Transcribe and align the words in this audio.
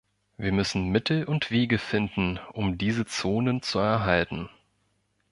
Wir 0.35 0.51
müssen 0.51 0.85
Mittel 0.89 1.25
und 1.25 1.51
Wege 1.51 1.77
finden, 1.77 2.39
um 2.53 2.79
diese 2.79 3.05
Zonen 3.05 3.61
zu 3.61 3.77
erhalten. 3.77 4.49